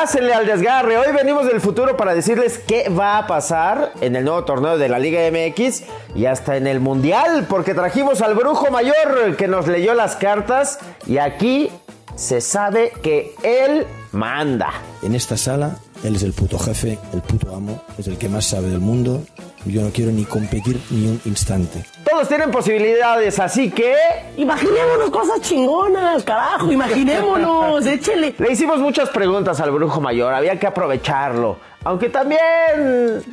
[0.00, 0.98] pásenle al desgarre.
[0.98, 4.88] Hoy venimos del futuro para decirles qué va a pasar en el nuevo torneo de
[4.88, 5.84] la Liga MX
[6.16, 10.80] y hasta en el Mundial, porque trajimos al brujo mayor que nos leyó las cartas
[11.06, 11.70] y aquí
[12.16, 14.72] se sabe que él manda.
[15.04, 18.46] En esta sala, él es el puto jefe, el puto amo, es el que más
[18.46, 19.22] sabe del mundo.
[19.64, 21.84] Yo no quiero ni competir ni un instante.
[22.14, 23.92] Todos tienen posibilidades, así que...
[24.36, 28.36] Imaginémonos cosas chingonas, carajo, imaginémonos, échele.
[28.38, 31.58] Le hicimos muchas preguntas al brujo mayor, había que aprovecharlo.
[31.82, 32.40] Aunque también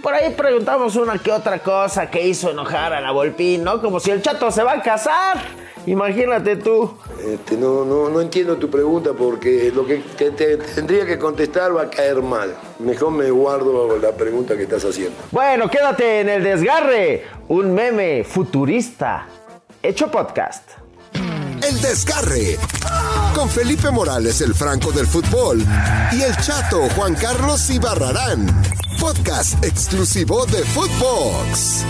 [0.01, 3.79] por ahí preguntamos una que otra cosa que hizo enojar a la Volpín, ¿no?
[3.79, 5.37] Como si el chato se va a casar.
[5.85, 6.91] Imagínate tú.
[7.25, 11.75] Este, no, no, no entiendo tu pregunta porque lo que te, te tendría que contestar
[11.75, 12.55] va a caer mal.
[12.79, 15.15] Mejor me guardo la pregunta que estás haciendo.
[15.31, 19.27] Bueno, quédate en el desgarre, un meme futurista
[19.83, 20.63] hecho podcast.
[21.13, 22.57] El Desgarre.
[23.35, 25.63] Con Felipe Morales, el Franco del fútbol.
[26.11, 28.47] Y el chato Juan Carlos Ibarrarán.
[28.99, 31.85] Podcast exclusivo de Footbox.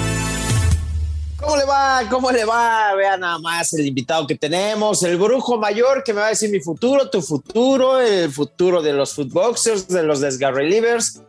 [1.42, 2.02] ¿Cómo le va?
[2.09, 2.94] ¿Cómo le va?
[2.95, 6.52] Vean nada más el invitado que tenemos, el brujo mayor que me va a decir
[6.52, 11.23] mi futuro, tu futuro, el futuro de los footboxers, de los desgarrelivers,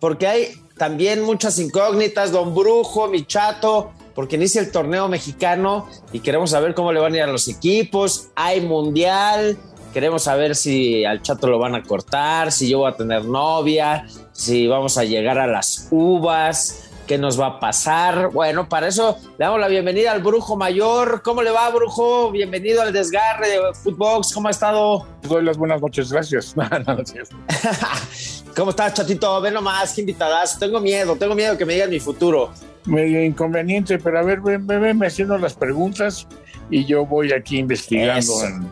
[0.00, 6.20] porque hay también muchas incógnitas, don brujo, mi chato, porque inicia el torneo mexicano y
[6.20, 9.56] queremos saber cómo le van a ir a los equipos, hay mundial,
[9.94, 14.06] queremos saber si al chato lo van a cortar, si yo voy a tener novia,
[14.32, 18.28] si vamos a llegar a las uvas, qué nos va a pasar.
[18.28, 21.22] Bueno, para eso le damos la bienvenida al Brujo Mayor.
[21.22, 22.30] ¿Cómo le va, Brujo?
[22.30, 24.32] Bienvenido al desgarre de Footbox.
[24.32, 25.06] ¿Cómo ha estado?
[25.22, 26.54] Doy las buenas noches, gracias.
[28.56, 29.40] ¿Cómo estás, chatito?
[29.40, 30.58] Ven nomás, qué invitadas.
[30.58, 32.50] Tengo miedo, tengo miedo que me digan mi futuro.
[32.86, 36.26] Medio inconveniente, pero a ver, ven, ven, ven haciendo las preguntas
[36.70, 38.70] y yo voy aquí investigando en,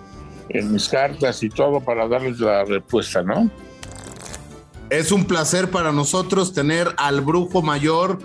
[0.50, 3.50] en mis cartas y todo para darles la respuesta, ¿no?
[4.92, 8.18] Es un placer para nosotros tener al brujo mayor,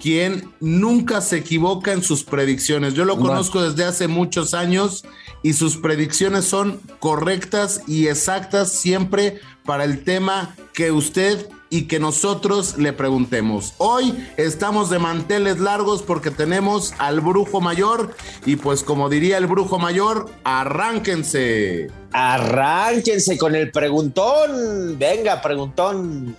[0.00, 2.94] quien nunca se equivoca en sus predicciones.
[2.94, 5.04] Yo lo conozco desde hace muchos años
[5.42, 11.98] y sus predicciones son correctas y exactas siempre para el tema que usted y que
[11.98, 13.72] nosotros le preguntemos.
[13.78, 19.46] Hoy estamos de manteles largos porque tenemos al brujo mayor y pues como diría el
[19.46, 21.90] brujo mayor, arránquense.
[22.12, 24.98] Arránquense con el preguntón.
[24.98, 26.36] Venga, preguntón.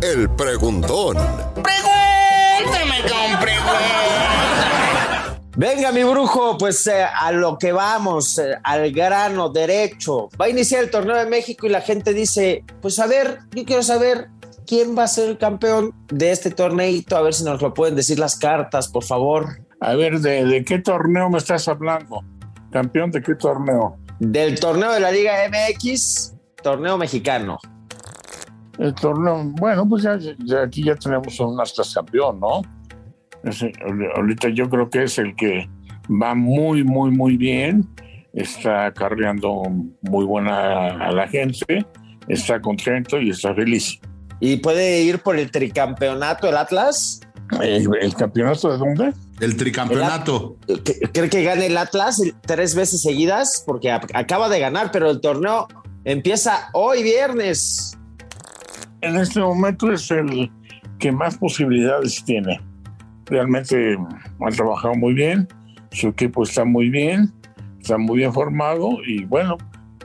[0.00, 1.16] El preguntón.
[1.62, 4.41] Pregúntame con preguntas.
[5.54, 10.30] Venga, mi brujo, pues eh, a lo que vamos, eh, al grano derecho.
[10.40, 13.64] Va a iniciar el torneo de México y la gente dice, pues a ver, yo
[13.66, 14.30] quiero saber
[14.66, 17.96] quién va a ser el campeón de este torneito, a ver si nos lo pueden
[17.96, 19.60] decir las cartas, por favor.
[19.80, 22.24] A ver, ¿de, de qué torneo me estás hablando?
[22.70, 23.98] ¿Campeón de qué torneo?
[24.20, 27.58] Del torneo de la Liga MX, torneo mexicano.
[28.78, 32.62] El torneo, bueno, pues ya, ya aquí ya tenemos un hasta campeón, ¿no?
[33.44, 33.72] Ese,
[34.16, 35.68] ahorita yo creo que es el que
[36.08, 37.88] va muy, muy, muy bien,
[38.32, 39.62] está acarreando
[40.02, 41.86] muy buena a la gente,
[42.28, 43.98] está contento y está feliz.
[44.40, 47.20] ¿Y puede ir por el tricampeonato el Atlas?
[47.60, 49.12] ¿El, el campeonato de dónde?
[49.40, 50.56] El tricampeonato.
[51.12, 53.62] ¿Cree que gane el Atlas tres veces seguidas?
[53.66, 55.68] Porque acaba de ganar, pero el torneo
[56.04, 57.98] empieza hoy viernes.
[59.00, 60.50] En este momento es el
[60.98, 62.60] que más posibilidades tiene.
[63.26, 63.96] Realmente
[64.40, 65.48] ha trabajado muy bien,
[65.92, 67.32] su equipo está muy bien,
[67.80, 69.56] está muy bien formado y bueno,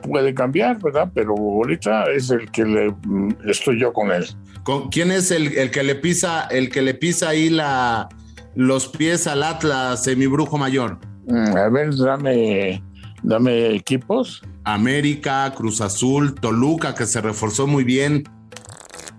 [0.02, 1.10] puede cambiar, ¿verdad?
[1.14, 4.24] Pero ahorita es el que le, mm, estoy yo con él.
[4.62, 8.08] ¿Con quién es el, el que le pisa, el que le pisa ahí la,
[8.54, 10.98] los pies al Atlas, eh, mi brujo mayor?
[11.26, 12.82] Mm, A ver, dame,
[13.22, 14.42] dame equipos.
[14.64, 18.24] América, Cruz Azul, Toluca, que se reforzó muy bien.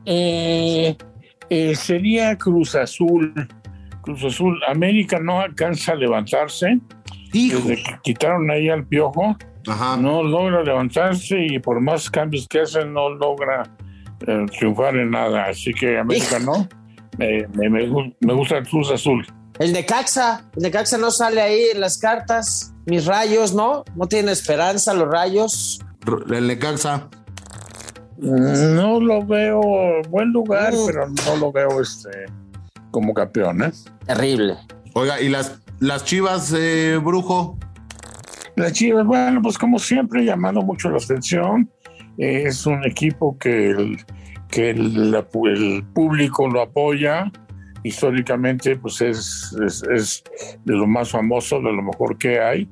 [0.05, 0.95] Eh,
[1.49, 3.33] eh, sería Cruz Azul.
[4.15, 4.59] Cruz Azul.
[4.67, 6.79] América no alcanza a levantarse.
[7.33, 7.59] Hijo.
[7.59, 9.35] Desde que quitaron ahí al piojo,
[9.67, 9.97] Ajá.
[9.97, 13.63] no logra levantarse y por más cambios que hacen, no logra
[14.27, 15.45] eh, triunfar en nada.
[15.45, 16.67] Así que América no.
[17.17, 19.25] Me, me- me gu- me gusta el Cruz Azul.
[19.59, 22.73] El Necaxa, el Necaxa no sale ahí en las cartas.
[22.85, 23.83] Mis rayos, ¿no?
[23.95, 25.79] No tienen esperanza los rayos.
[26.31, 27.09] El Necaxa.
[28.17, 29.61] No lo veo
[30.09, 30.85] buen lugar, Mm.
[30.87, 32.09] pero no lo veo este
[32.91, 33.63] como campeón.
[33.63, 33.71] ¿eh?
[34.05, 34.57] Terrible.
[34.93, 37.57] Oiga, ¿y las, las chivas, eh, brujo?
[38.55, 41.71] Las Chivas, bueno, pues como siempre, llamando mucho la atención.
[42.17, 43.97] Eh, es un equipo que el,
[44.49, 47.31] que el, la el público lo apoya.
[47.83, 50.23] Históricamente, pues es, es, es
[50.65, 52.69] de lo más famoso, de lo mejor que hay.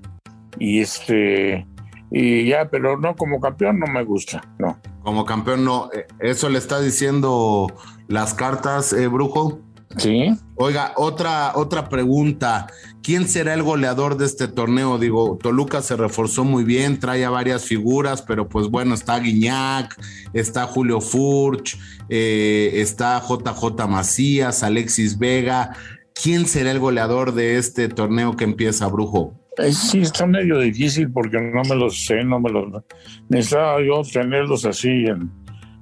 [0.59, 1.65] Y este
[2.11, 4.77] y ya, pero no como campeón no me gusta, no.
[5.03, 5.89] Como campeón, no.
[5.93, 7.67] Eh, ¿Eso le está diciendo
[8.07, 9.59] las cartas, eh, Brujo?
[9.97, 10.29] Sí.
[10.55, 12.67] Oiga, otra, otra pregunta.
[13.01, 14.97] ¿Quién será el goleador de este torneo?
[14.97, 19.95] Digo, Toluca se reforzó muy bien, trae a varias figuras, pero pues bueno, está Guiñac,
[20.33, 21.77] está Julio Furch,
[22.09, 25.75] eh, está JJ Macías, Alexis Vega.
[26.21, 29.33] ¿Quién será el goleador de este torneo que empieza, Brujo?
[29.71, 32.83] Sí, está medio difícil porque no me los sé, no me los...
[33.29, 35.31] Necesitaba yo tenerlos así en,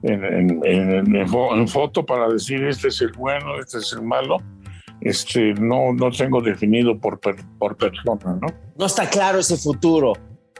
[0.06, 4.38] en, foto para decir este es el bueno, este es el malo.
[5.02, 7.19] Este, no, no tengo definido por,
[7.60, 8.48] por persona, ¿no?
[8.78, 10.13] No está claro ese futuro.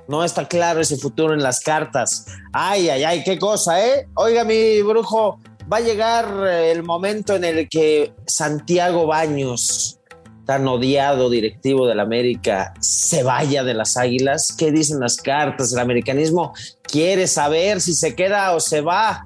[0.08, 2.28] No está claro ese futuro en las cartas.
[2.54, 4.08] Ay, ay, ay, qué cosa, ¿eh?
[4.14, 5.40] Oiga, mi brujo,
[5.72, 10.00] va a llegar el momento en el que Santiago Baños,
[10.46, 14.56] tan odiado directivo del América, se vaya de las Águilas.
[14.56, 15.74] ¿Qué dicen las cartas?
[15.74, 16.54] El americanismo
[16.84, 19.26] quiere saber si se queda o se va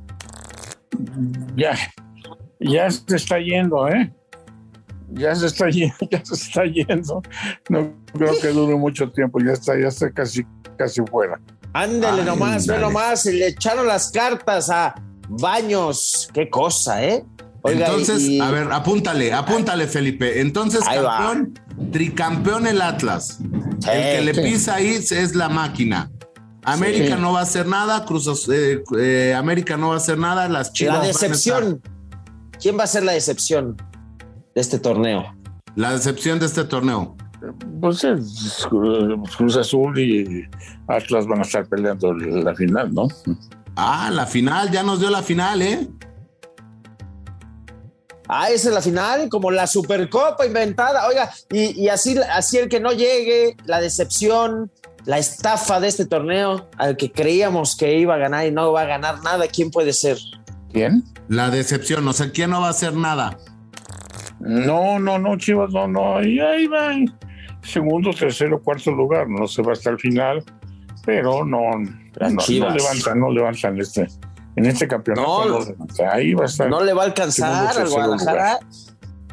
[1.55, 1.77] ya,
[2.59, 4.13] ya se está yendo, ¿eh?
[5.11, 7.21] Ya se está yendo, ya se está yendo.
[7.69, 10.45] No creo que dure mucho tiempo, ya está, ya está casi,
[10.77, 11.39] casi fuera.
[11.73, 14.95] Ándale nomás, ve nomás, y le echaron las cartas a
[15.29, 16.29] Baños.
[16.33, 17.23] Qué cosa, ¿eh?
[17.63, 20.41] Entonces, a ver, apúntale, apúntale, Felipe.
[20.41, 21.59] Entonces, campeón,
[21.91, 23.39] tricampeón el Atlas.
[23.41, 26.09] el que le pisa ahí es la máquina.
[26.73, 30.47] América no va a hacer nada, Cruz eh, eh, América no va a hacer nada,
[30.49, 30.99] las Chivas.
[30.99, 31.81] La decepción.
[32.59, 33.77] ¿Quién va a ser la decepción
[34.53, 35.35] de este torneo?
[35.75, 37.15] La decepción de este torneo.
[37.79, 40.45] Pues es, Cruz Azul y
[40.87, 43.07] Atlas van a estar peleando la final, ¿no?
[43.75, 45.87] Ah, la final, ya nos dio la final, ¿eh?
[48.27, 51.07] Ah, esa es la final, como la Supercopa inventada.
[51.07, 54.69] Oiga, y, y así, así el que no llegue, la decepción,
[55.05, 58.81] la estafa de este torneo al que creíamos que iba a ganar y no va
[58.81, 60.17] a ganar nada, ¿quién puede ser?
[60.71, 61.03] ¿Quién?
[61.27, 63.37] La decepción, o sea, ¿quién no va a hacer nada?
[64.39, 66.91] No, no, no, Chivas, no, no, ahí, ahí va.
[67.61, 70.43] Segundo, tercero, cuarto lugar, no se va hasta el final,
[71.05, 74.07] pero no, no, levantan, no levantan este,
[74.55, 75.75] en este campeonato.
[75.75, 76.69] No, ahí va a estar.
[76.69, 78.59] No le va a alcanzar al Guadalajara.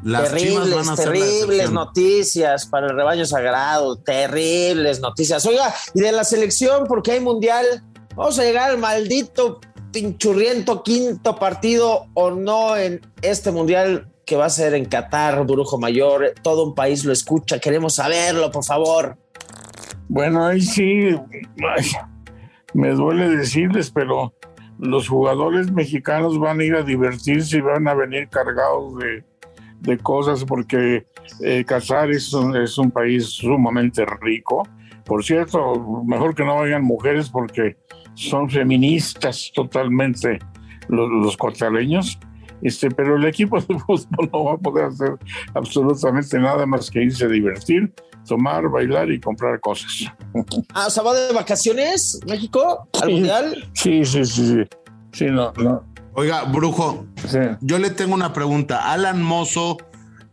[0.06, 5.44] Las terribles, terribles noticias para el rebaño sagrado, terribles noticias.
[5.46, 7.66] Oiga, y de la selección, porque hay mundial,
[8.14, 9.60] vamos a llegar al maldito
[9.92, 15.76] pinchurriento quinto partido o no en este mundial que va a ser en Qatar, Brujo
[15.76, 16.34] Mayor.
[16.40, 19.18] Todo un país lo escucha, queremos saberlo, por favor.
[20.06, 21.16] Bueno, ahí sí,
[22.74, 24.32] me duele decirles, pero
[24.78, 29.24] los jugadores mexicanos van a ir a divertirse y van a venir cargados de
[29.86, 31.06] de cosas porque
[31.40, 34.68] eh, Qatar es un, es un país sumamente rico.
[35.04, 37.76] Por cierto, mejor que no vayan mujeres porque
[38.14, 40.38] son feministas totalmente
[40.88, 41.36] los, los
[42.62, 45.16] Este, pero el equipo de fútbol no va a poder hacer
[45.54, 47.92] absolutamente nada más que irse a divertir,
[48.26, 50.06] tomar, bailar y comprar cosas.
[50.74, 53.70] Ah, o sea, va de vacaciones México al mundial.
[53.74, 54.62] Sí, sí, sí, sí.
[55.12, 55.95] Sí, no, no.
[56.18, 57.04] Oiga, Brujo,
[57.60, 58.90] yo le tengo una pregunta.
[58.90, 59.76] Alan Mozo,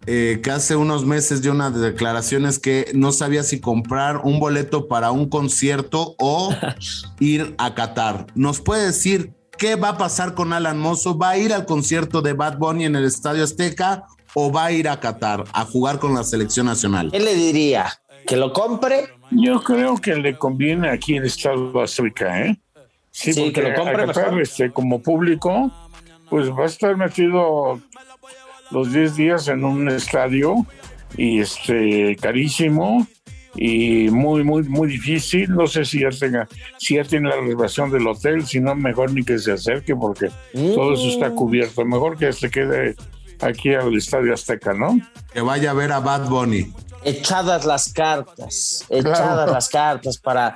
[0.05, 4.87] eh, que hace unos meses dio unas declaraciones que no sabía si comprar un boleto
[4.87, 6.55] para un concierto o
[7.19, 8.27] ir a Qatar.
[8.33, 11.17] ¿Nos puede decir qué va a pasar con Alan Mozo?
[11.17, 14.71] ¿Va a ir al concierto de Bad Bunny en el Estadio Azteca o va a
[14.71, 17.11] ir a Qatar a jugar con la selección nacional?
[17.11, 17.87] ¿Qué le diría?
[18.25, 19.09] ¿Que lo compre?
[19.31, 22.62] Yo creo que le conviene aquí en Estadio Azteca, ¿eh?
[23.13, 25.71] Sí, que lo compre este, como público,
[26.31, 27.79] pues va a estar metido
[28.71, 30.65] los 10 días en un estadio
[31.15, 33.05] y este carísimo
[33.55, 35.51] y muy muy muy difícil.
[35.51, 36.47] No sé si ya tenga
[36.79, 40.31] si ya tiene la reservación del hotel si no mejor ni que se acerque porque
[40.51, 41.35] todo eso está mm.
[41.35, 41.85] cubierto.
[41.85, 42.95] Mejor que se quede
[43.41, 44.99] aquí al estadio Azteca no
[45.31, 46.73] que vaya a ver a Bad Bunny.
[47.03, 50.55] Echadas las cartas echadas las cartas para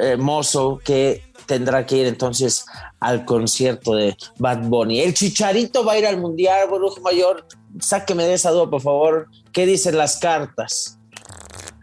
[0.00, 2.64] eh, Mozo que tendrá que ir entonces
[3.00, 5.00] al concierto de Bad Bunny.
[5.00, 7.46] El Chicharito va a ir al Mundial, Brujo Mayor.
[7.80, 9.28] Sáqueme de esa duda, por favor.
[9.52, 10.98] ¿Qué dicen las cartas?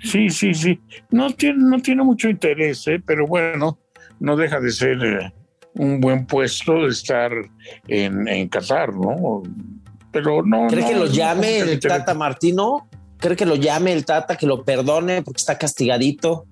[0.03, 0.79] Sí, sí, sí.
[1.09, 3.01] No tiene, no tiene mucho interés, ¿eh?
[3.05, 3.79] pero bueno,
[4.19, 5.33] no deja de ser eh,
[5.75, 7.31] un buen puesto de estar
[7.87, 9.43] en, en Qatar, ¿no?
[10.11, 10.67] Pero no.
[10.67, 12.87] ¿Cree que lo llame el Tata Martino?
[13.17, 16.45] ¿Cree que lo llame el Tata, que lo perdone porque está castigadito?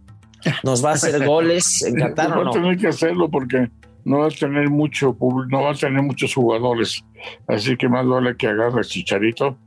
[0.64, 2.44] Nos va a hacer goles en Qatar no?
[2.44, 3.70] Va a tener que hacerlo porque
[4.04, 5.16] no va a tener mucho
[5.50, 7.04] no va a tener muchos jugadores.
[7.48, 9.58] Así que más vale que agarre a Chicharito,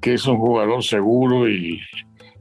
[0.00, 1.80] que es un jugador seguro y,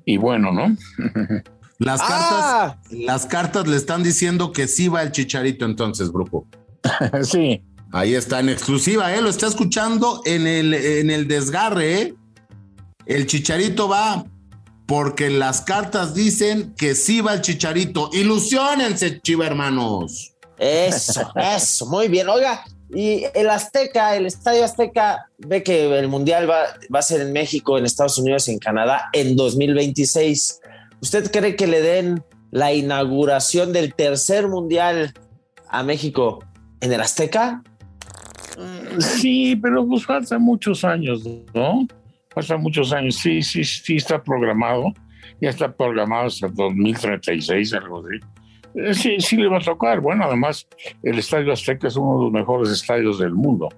[0.06, 0.76] y bueno, ¿no?
[1.80, 2.78] Las cartas, ah.
[2.92, 6.46] las cartas le están diciendo que sí va el Chicharito entonces, grupo.
[7.24, 9.22] sí, Ahí está en exclusiva, ¿eh?
[9.22, 12.16] Lo está escuchando en el, en el desgarre, ¿eh?
[13.08, 14.24] El chicharito va
[14.90, 18.10] porque las cartas dicen que sí va el chicharito.
[18.12, 20.34] Ilusionense, chiva hermanos.
[20.58, 22.28] Eso, eso, muy bien.
[22.28, 27.22] Oiga, y el Azteca, el Estadio Azteca, ve que el Mundial va, va a ser
[27.22, 30.60] en México, en Estados Unidos y en Canadá en 2026.
[31.04, 35.14] ¿Usted cree que le den la inauguración del tercer Mundial
[35.68, 36.44] a México
[36.82, 37.62] en el Azteca?
[38.98, 41.22] Sí, pero pues falta muchos años,
[41.54, 41.88] ¿no?
[42.48, 43.16] Falta muchos años.
[43.16, 44.94] Sí, sí, sí está programado.
[45.42, 48.20] Ya está programado hasta 2036, algo así.
[48.76, 50.00] Eh, Sí, sí le va a tocar.
[50.00, 50.68] Bueno, además,
[51.04, 53.70] el Estadio Azteca es uno de los mejores estadios del mundo.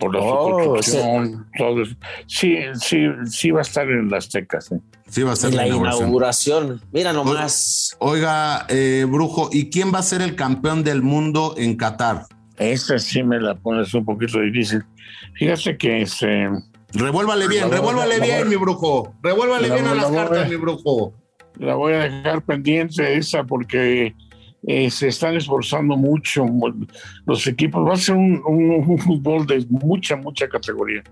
[0.00, 1.94] Por la Oh, construcción, todo eso.
[2.26, 4.74] Sí, sí, sí va a estar en el Azteca, sí.
[5.08, 6.02] Sí va a ser En la inauguración.
[6.02, 6.80] inauguración.
[6.92, 7.96] Mira nomás.
[8.00, 12.22] Oiga, eh, Brujo, ¿y quién va a ser el campeón del mundo en Qatar?
[12.56, 14.82] Esta sí me la pones un poquito difícil.
[15.34, 16.48] Fíjate que este,
[16.94, 19.14] Revuélvale bien, revuélvale la bien, voy- mi brujo.
[19.22, 21.12] Revuélvale la bien a las voy- cartas, mi brujo.
[21.58, 24.14] la voy a dejar pendiente esa porque
[24.66, 26.44] eh, se están esforzando mucho
[27.26, 27.86] los equipos.
[27.86, 31.02] Va a ser un, un- un fútbol de mucha, mucha categoría.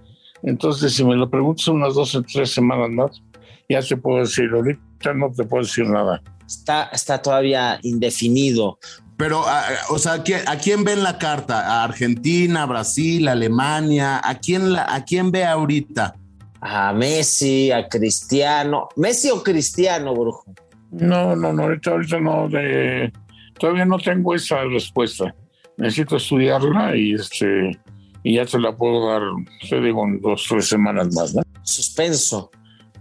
[0.43, 3.23] Entonces, si me lo preguntas unas dos o tres semanas más,
[3.69, 4.49] ya te puedo decir.
[4.53, 6.23] Ahorita no te puedo decir nada.
[6.47, 8.79] Está, está todavía indefinido.
[9.17, 11.61] Pero, a- o sea, ¿a quién, a quién ven la carta?
[11.81, 14.21] ¿A Argentina, Brasil, Alemania?
[14.23, 16.15] ¿A quién, la, ¿A quién ve ahorita?
[16.61, 18.89] A Messi, a Cristiano.
[18.97, 20.45] ¿Messi o Cristiano, brujo?
[20.91, 22.49] No, no, no, ahorita, ahorita no.
[22.49, 23.13] De,
[23.59, 25.35] todavía no tengo esa respuesta.
[25.79, 27.79] Necesito estudiarla y este
[28.23, 29.23] y ya te la puedo dar,
[29.69, 31.35] te digo, en dos, tres semanas más.
[31.35, 31.43] ¿no?
[31.63, 32.51] Suspenso.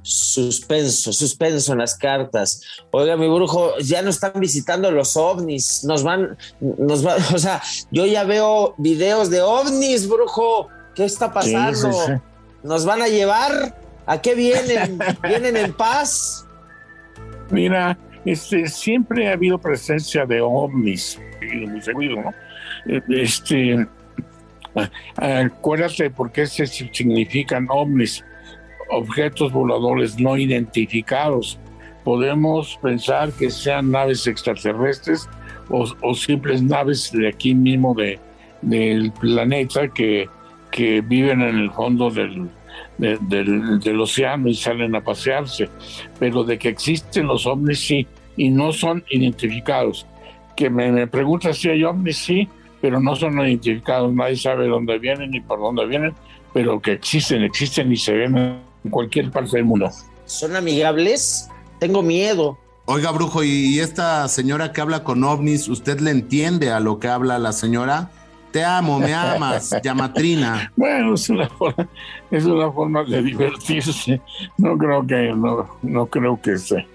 [0.08, 2.62] Suspenso, suspenso en las cartas.
[2.92, 5.84] Oiga, mi brujo, ya nos están visitando los ovnis.
[5.84, 7.60] Nos van, nos va, o sea,
[7.90, 10.68] yo ya veo videos de ovnis, brujo.
[10.94, 11.92] ¿Qué está pasando?
[11.92, 12.14] Sí, sí, sí.
[12.62, 13.76] ¿Nos van a llevar?
[14.06, 15.00] ¿A qué vienen?
[15.24, 16.46] ¿Vienen en paz?
[17.50, 21.20] Mira, este, siempre ha habido presencia de ovnis,
[21.68, 22.34] muy seguido, ¿no?
[23.10, 23.88] Este,
[24.76, 28.24] ah, acuérdate por qué se significan ovnis,
[28.90, 31.60] objetos voladores no identificados.
[32.04, 35.28] Podemos pensar que sean naves extraterrestres
[35.70, 38.20] o, o simples naves de aquí mismo de,
[38.62, 40.28] del planeta que,
[40.72, 42.48] que viven en el fondo del,
[43.00, 45.68] de- del, del océano y salen a pasearse
[46.20, 48.06] pero de que existen los ovnis sí,
[48.38, 50.06] y no son identificados.
[50.56, 52.48] Que me, me preguntas si hay ovnis, sí,
[52.82, 56.14] pero no son identificados, nadie sabe dónde vienen ni por dónde vienen,
[56.54, 59.90] pero que existen, existen y se ven en cualquier parte del mundo.
[60.26, 61.50] ¿Son amigables?
[61.80, 62.58] Tengo miedo.
[62.86, 67.08] Oiga, Brujo, ¿y esta señora que habla con ovnis, usted le entiende a lo que
[67.08, 68.12] habla la señora?
[68.52, 70.72] Te amo, me amas, llamatrina.
[70.76, 71.90] Bueno, es una forma,
[72.32, 74.22] es una forma de divertirse.
[74.58, 76.88] No creo que, no, no creo que se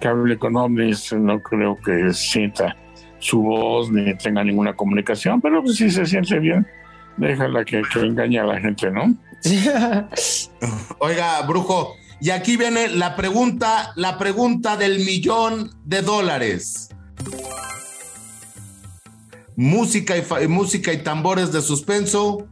[0.00, 2.76] que hable con ovnis, no creo que sienta
[3.18, 6.66] su voz ni tenga ninguna comunicación, pero pues, si se siente bien,
[7.16, 9.14] déjala que, que engañe a la gente, ¿no?
[10.98, 16.88] Oiga, Brujo, y aquí viene la pregunta, la pregunta del millón de dólares.
[19.56, 22.46] Música y, música y tambores de suspenso.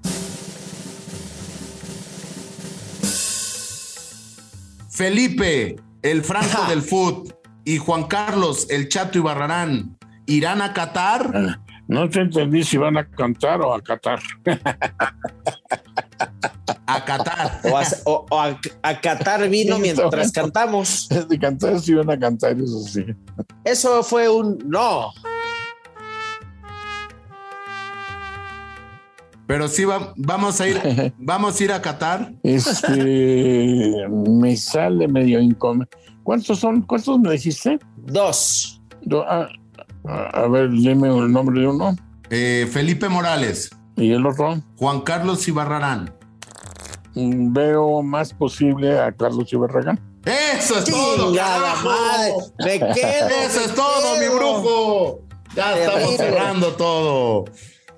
[4.91, 11.61] Felipe, el Franco del Foot, y Juan Carlos, el Chato Ibarrarán, ¿irán a Qatar?
[11.89, 14.21] No te entendí si van a cantar o a catar.
[16.97, 17.61] A Qatar.
[17.65, 21.09] O a, o- o a- a catar vino mientras cantamos.
[21.29, 23.05] De cantar si van a cantar, eso sí.
[23.65, 25.11] Eso fue un no.
[29.47, 30.81] Pero sí va- vamos a ir,
[31.19, 32.33] vamos a ir a Qatar.
[32.43, 35.87] Este me sale medio incómodo.
[36.23, 36.81] ¿Cuántos son?
[36.83, 37.79] ¿Cuántos me dijiste?
[37.99, 38.81] Dos.
[39.03, 39.49] Do- ah,
[40.07, 41.95] a a ver, dime el nombre de uno.
[42.31, 44.63] Eh, Felipe Morales, Y el otro.
[44.77, 46.11] Juan Carlos Ibarrarán.
[47.15, 50.01] Veo más posible a Carlos Ibarragán.
[50.25, 51.35] Eso es todo.
[51.35, 51.89] Carajo.
[51.89, 52.35] madre.
[52.59, 53.29] Me quedo.
[53.29, 55.21] Eso me es todo, mi brujo.
[55.55, 57.45] Ya estamos cerrando todo.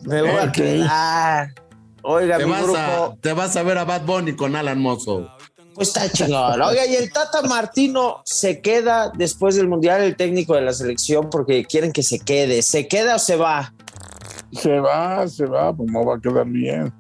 [0.02, 1.54] Me voy a quedar.
[2.02, 5.28] Oiga, Te mi vas, a, te vas a ver a Bad Bunny con Alan Mozo.
[5.74, 6.60] Pues está chingón.
[6.62, 11.28] Oiga, y el Tata Martino se queda después del Mundial, el técnico de la selección,
[11.30, 12.62] porque quieren que se quede.
[12.62, 13.74] ¿Se queda o se va?
[14.52, 16.92] Se va, se va, pues no va a quedar bien.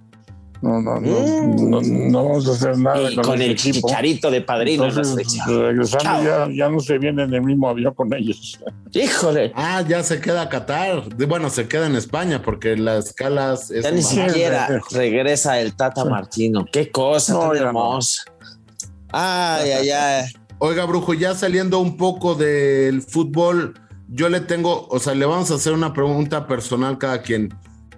[0.62, 3.86] No, no, no, no, no vamos a hacer nada Y con, el equipo.
[3.88, 5.60] chicharito de padrino Entonces, selección.
[5.62, 8.58] regresando ya, ya no se viene en el mismo avión con ellos.
[8.92, 11.04] Híjole, Ah, ya se queda a Qatar.
[11.26, 16.04] Bueno, se queda en España porque las escalas es ya ni siquiera regresa el Tata
[16.04, 16.66] Martino.
[16.72, 18.22] Qué cosa No, tan hermosa.
[19.12, 20.24] Ay, ay, ay.
[20.58, 23.74] Oiga, Brujo, ya saliendo un poco del fútbol,
[24.08, 27.52] yo le tengo, o sea, le vamos a hacer una pregunta personal cada quien.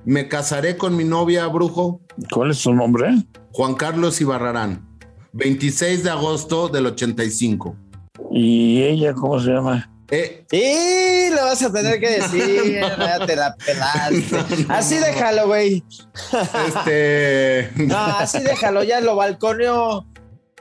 [0.04, 2.00] ¿Me casaré con mi novia, Brujo?
[2.32, 3.08] ¿Cuál es su nombre?
[3.52, 4.86] Juan Carlos Ibarrarán.
[5.32, 7.76] 26 de agosto del 85.
[8.32, 9.90] ¿Y ella cómo se llama?
[10.10, 12.80] Eh, Sí, lo vas a tener que decir.
[12.98, 14.64] ya te la pelaste.
[14.68, 15.84] Así déjalo, güey.
[16.66, 17.70] este.
[17.76, 20.06] No, así déjalo, ya lo balconeó.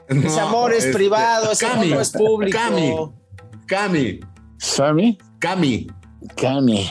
[0.08, 2.58] Ese no, amor es este, privado, ese Cami, amor no es público.
[2.58, 2.94] Cami,
[3.66, 4.20] Cami,
[4.58, 5.18] ¿Sammy?
[5.38, 5.86] Cami.
[6.34, 6.90] Cami.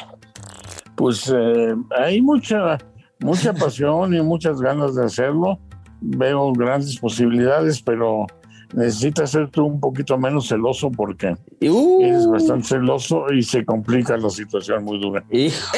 [0.98, 2.78] Pues eh, hay mucha,
[3.20, 5.60] mucha pasión y muchas ganas de hacerlo.
[6.02, 8.26] Veo grandes posibilidades, pero
[8.74, 13.64] necesitas ser tú un poquito menos celoso porque Y, uh, eres bastante celoso y se
[13.64, 15.24] complica la situación muy dura.
[15.32, 15.72] hijo.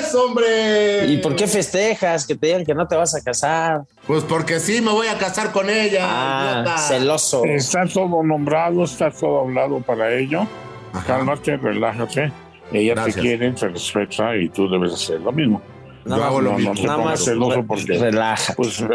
[0.00, 1.06] ¡Es, hombre!
[1.06, 3.82] ¿Y por qué festejas que te digan que no te vas a casar?
[4.06, 6.00] Pues porque sí, me voy a casar con ella.
[6.04, 6.78] Ah, idiota.
[6.78, 7.44] celoso.
[7.44, 10.46] Está todo nombrado, está todo hablado para ello.
[10.92, 11.06] Ajá.
[11.06, 12.32] Cálmate, relájate.
[12.72, 13.16] Ella Gracias.
[13.16, 15.60] te quiere, te respeta y tú debes hacer lo mismo.
[16.04, 16.74] Yo hago lo no, mismo.
[16.74, 18.54] no Nada más celoso re- porque relaja.
[18.54, 18.86] pues eh,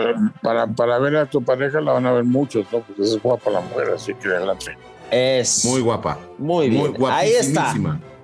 [0.41, 2.79] para, para ver a tu pareja la van a ver muchos, ¿no?
[2.79, 4.77] Porque es guapa la mujer, así que adelante.
[5.11, 6.17] Es Muy guapa.
[6.39, 6.93] muy bien.
[6.97, 7.73] Muy Ahí está.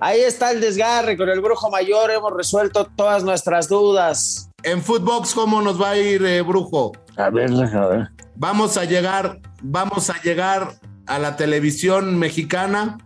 [0.00, 2.10] Ahí está el desgarre con el brujo mayor.
[2.10, 4.50] Hemos resuelto todas nuestras dudas.
[4.64, 6.90] En Footbox, ¿cómo nos va a ir, eh, Brujo?
[7.16, 8.08] A ver, a ver.
[8.34, 10.72] Vamos a llegar, vamos a llegar
[11.06, 12.98] a la televisión mexicana.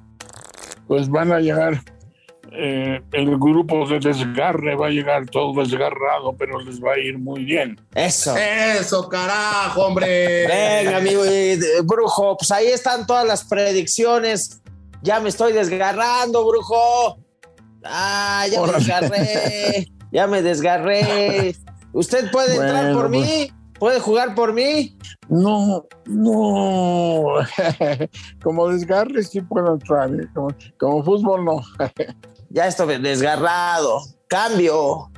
[0.89, 1.83] Pues van a llegar,
[2.53, 7.19] eh, el grupo de desgarre va a llegar todo desgarrado, pero les va a ir
[7.19, 7.81] muy bien.
[7.95, 8.37] Eso.
[8.37, 10.47] Eso, carajo, hombre.
[10.47, 14.61] Venga, amigo eh, brujo, pues ahí están todas las predicciones.
[15.03, 17.19] Ya me estoy desgarrando, brujo.
[17.85, 19.89] Ah, ya me desgarré.
[20.13, 21.55] Ya me desgarré.
[21.93, 23.51] ¿Usted puede entrar por mí?
[23.79, 24.97] ¿Puede jugar por mí?
[25.29, 27.25] No, no.
[28.43, 30.29] como desgarre sí puedo entrar, ¿eh?
[30.35, 31.63] como, como fútbol no.
[32.57, 34.01] Ya estoy desgarrado.
[34.29, 35.11] Cambio.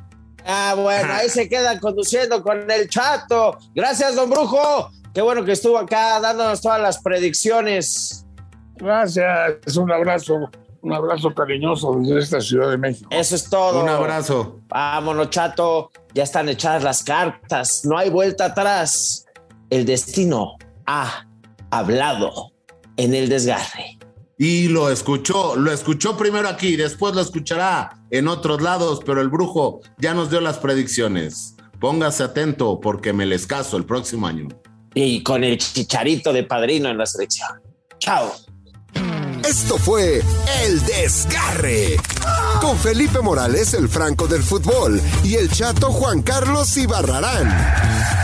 [0.44, 3.56] Ah, bueno, ahí se quedan conduciendo con el chato.
[3.76, 4.90] Gracias, don Brujo.
[5.14, 8.26] Qué bueno que estuvo acá dándonos todas las predicciones.
[8.74, 10.50] Gracias, un abrazo,
[10.82, 13.08] un abrazo cariñoso desde esta Ciudad de México.
[13.12, 13.84] Eso es todo.
[13.84, 14.58] Un abrazo.
[14.66, 15.92] Vámonos, chato.
[16.14, 17.84] Ya están echadas las cartas.
[17.84, 19.26] No hay vuelta atrás.
[19.70, 21.24] El destino ha
[21.70, 22.50] hablado
[22.96, 23.96] en el desgarre.
[24.38, 29.28] Y lo escuchó, lo escuchó primero aquí, después lo escuchará en otros lados, pero el
[29.28, 31.56] brujo ya nos dio las predicciones.
[31.80, 34.46] Póngase atento porque me les caso el próximo año.
[34.94, 37.48] Y con el chicharito de padrino en la selección.
[37.98, 38.32] Chao.
[39.46, 40.22] Esto fue
[40.62, 41.96] El Desgarre.
[42.60, 47.48] Con Felipe Morales, el Franco del Fútbol, y el chato Juan Carlos Ibarrarán.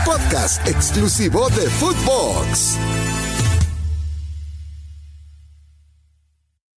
[0.05, 2.77] Podcast exclusivo de Footbox.